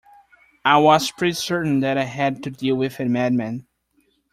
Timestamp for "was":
0.79-1.11